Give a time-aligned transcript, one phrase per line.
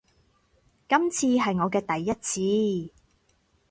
[0.89, 2.93] 今次係我嘅第一次